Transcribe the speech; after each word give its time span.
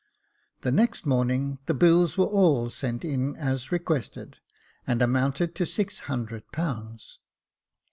The 0.61 0.71
next 0.71 1.05
morning 1.05 1.59
the 1.67 1.75
bills 1.75 2.17
were 2.17 2.25
all 2.25 2.71
sent 2.71 3.05
in 3.05 3.35
as 3.35 3.71
requested, 3.71 4.37
and 4.87 4.99
amounted 4.99 5.53
to 5.53 5.65
six 5.67 5.99
hundred 6.09 6.51
pounds. 6.51 7.19